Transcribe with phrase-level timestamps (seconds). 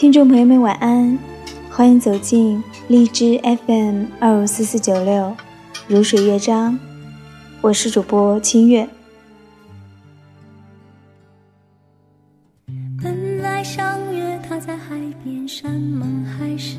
[0.00, 1.18] 听众朋友们，晚安，
[1.70, 5.36] 欢迎走进荔枝 FM 二五四四九六
[5.86, 6.78] 如水乐章，
[7.60, 8.88] 我是主播清月。
[13.02, 16.78] 本来相约他在海边山盟海誓，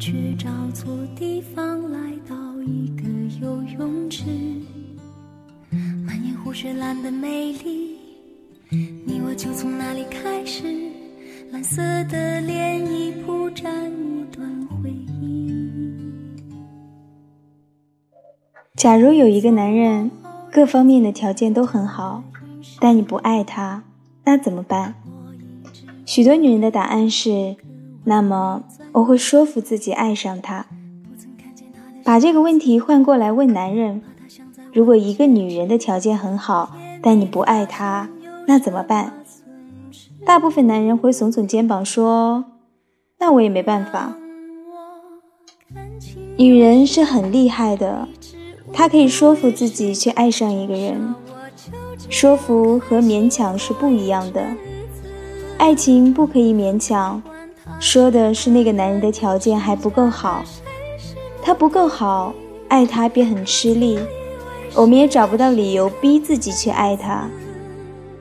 [0.00, 3.02] 却找错地方来到一个
[3.42, 4.24] 游泳池。
[6.06, 7.98] 满眼湖水蓝的美丽，
[8.70, 10.93] 你我就从那里开始。
[11.54, 16.34] 蓝色的涟漪铺展一段回忆。
[18.74, 20.10] 假如有一个男人，
[20.50, 22.24] 各方面的条件都很好，
[22.80, 23.84] 但你不爱他，
[24.24, 24.96] 那怎么办？
[26.04, 27.54] 许多女人的答案是：
[28.02, 30.66] 那么我会说服自己爱上他。
[32.02, 34.02] 把这个问题换过来问男人：
[34.72, 38.08] 如果一个女人的条件很好，但你不爱她，
[38.48, 39.12] 那怎么办？
[40.26, 42.46] 大部分男人会耸耸肩膀说
[43.20, 44.16] ：“那我也没办法。”
[46.36, 48.08] 女人是很厉害的，
[48.72, 51.14] 她可以说服自己去爱上一个人。
[52.08, 54.42] 说服和勉强是不一样的，
[55.58, 57.22] 爱情不可以勉强，
[57.78, 60.42] 说的是那个男人的条件还不够好，
[61.42, 62.32] 他不够好，
[62.68, 63.98] 爱他便很吃力，
[64.74, 67.28] 我们也找不到理由逼自己去爱他。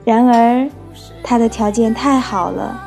[0.03, 0.69] 然而。
[1.23, 2.79] 他的条件太好了，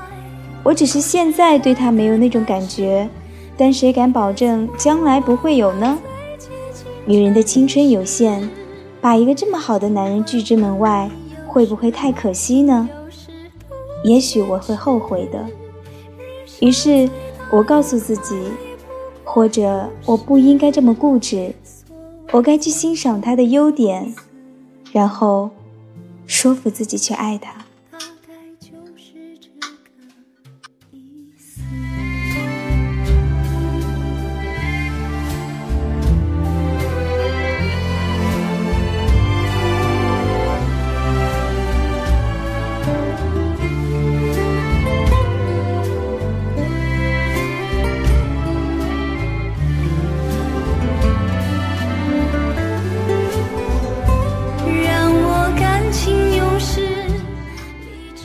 [0.62, 3.09] 我只是现在对他没有那种感觉，
[3.57, 5.99] 但谁敢保证将来不会有呢？
[7.05, 8.49] 女人的青春有限，
[9.01, 11.11] 把一个这么好的男人拒之门外，
[11.47, 12.89] 会不会太可惜呢？
[14.05, 15.45] 也许我会后悔的。
[16.61, 17.09] 于是，
[17.51, 18.37] 我告诉自己，
[19.25, 21.55] 或者我不应该这么固执，
[22.33, 24.15] 我该去欣赏他的优点，
[24.93, 25.51] 然后
[26.27, 27.66] 说服自己去爱他。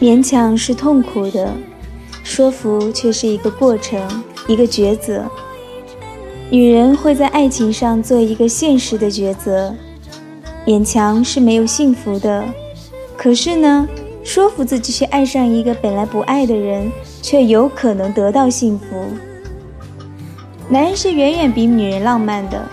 [0.01, 1.53] 勉强是痛苦的，
[2.23, 4.01] 说服却是一个过程，
[4.47, 5.29] 一个抉择。
[6.49, 9.71] 女人会在爱情上做一个现实的抉择。
[10.65, 12.43] 勉强是没有幸福的，
[13.15, 13.87] 可是呢，
[14.23, 16.91] 说服自己去爱上一个本来不爱的人，
[17.21, 19.05] 却有可能得到幸福。
[20.67, 22.67] 男人是远远比女人浪漫的，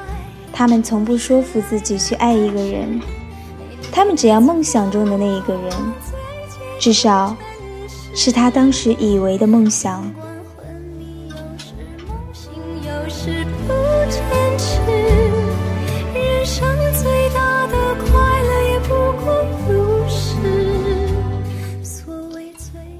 [0.50, 2.98] 他们从不说服自己去爱一个人，
[3.92, 5.64] 他们只要梦想中的那一个人。
[6.78, 7.36] 至少，
[8.14, 10.10] 是他当时以为的梦想。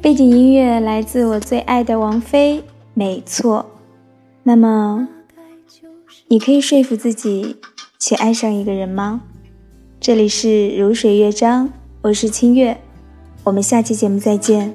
[0.01, 2.65] 背景音乐来自我最爱的王菲，
[2.95, 3.67] 没错。
[4.43, 5.07] 那么，
[6.29, 7.57] 你可以说服自己
[7.99, 9.21] 去爱上一个人吗？
[10.01, 11.71] 这里是如水乐章，
[12.03, 12.81] 我是清月。
[13.49, 14.75] 我们下期节目再见。